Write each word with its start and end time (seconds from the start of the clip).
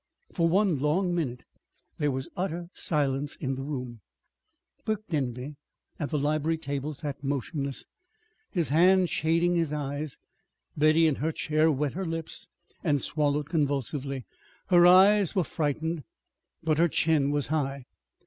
For 0.33 0.49
one 0.49 0.79
long 0.79 1.13
minute 1.13 1.43
there 1.99 2.09
was 2.09 2.27
utter 2.35 2.69
silence 2.73 3.35
in 3.35 3.53
the 3.53 3.61
room. 3.61 4.01
Burke 4.83 5.05
Denby, 5.11 5.57
at 5.99 6.09
the 6.09 6.17
library 6.17 6.57
table, 6.57 6.95
sat 6.95 7.23
motionless, 7.23 7.85
his 8.49 8.69
hand 8.69 9.11
shading 9.11 9.53
his 9.55 9.71
eyes. 9.71 10.17
Betty, 10.75 11.05
in 11.05 11.17
her 11.17 11.31
chair, 11.31 11.69
wet 11.71 11.93
her 11.93 12.07
lips 12.07 12.47
and 12.83 12.99
swallowed 12.99 13.49
convulsively. 13.51 14.25
Her 14.69 14.87
eyes 14.87 15.35
were 15.35 15.43
frightened 15.43 16.03
but 16.63 16.79
her 16.79 16.87
chin 16.87 17.29
was 17.29 17.49
high. 17.49 17.85